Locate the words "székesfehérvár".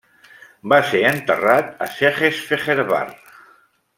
1.97-3.07